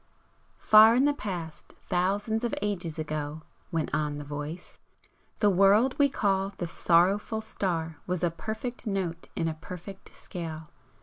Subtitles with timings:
[0.57, 4.79] "Far in the Past, thousands of ages ago," went on the Voice
[5.37, 10.71] "the world we call the Sorrowful Star was a perfect note in a perfect scale.